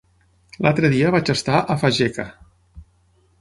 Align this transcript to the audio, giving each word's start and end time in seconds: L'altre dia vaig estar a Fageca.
L'altre 0.65 0.89
dia 0.93 1.11
vaig 1.17 1.29
estar 1.33 1.59
a 1.59 1.77
Fageca. 1.83 2.27